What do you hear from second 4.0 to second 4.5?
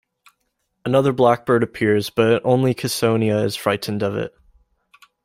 of it.